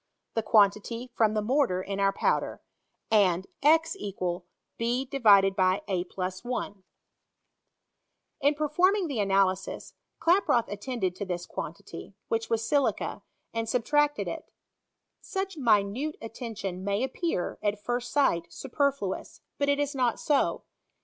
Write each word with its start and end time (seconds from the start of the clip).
1205 0.33 0.51
quantity 0.51 1.13
from 1.13 1.35
the 1.35 1.43
mortar 1.43 1.79
in 1.79 1.99
our 1.99 2.11
powder, 2.11 2.59
and 3.11 3.45
xrz 3.61 4.41
j 4.79 5.09
f 5.11 6.41
In 8.41 8.55
perfonning 8.55 9.07
the 9.07 9.19
analysis, 9.19 9.93
Klaproth 10.19 10.67
attended 10.69 11.15
to 11.17 11.23
this 11.23 11.45
quantity, 11.45 12.15
which 12.29 12.49
was 12.49 12.67
silica, 12.67 13.21
and 13.53 13.69
subtracted 13.69 14.27
it. 14.27 14.49
Such 15.21 15.55
minute 15.55 16.15
attention 16.19 16.83
may 16.83 17.03
appear, 17.03 17.59
at 17.61 17.79
first 17.79 18.11
sight 18.11 18.47
miperfluous; 18.49 19.41
but 19.59 19.69
it 19.69 19.77
is 19.77 19.93
not 19.93 20.19
so. 20.19 20.63